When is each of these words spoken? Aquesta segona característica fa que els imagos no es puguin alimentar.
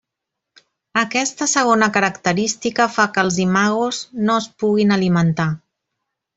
Aquesta 1.01 1.47
segona 1.51 1.89
característica 1.99 2.89
fa 2.97 3.07
que 3.19 3.23
els 3.27 3.39
imagos 3.45 4.03
no 4.25 4.41
es 4.45 4.51
puguin 4.65 4.99
alimentar. 5.01 5.51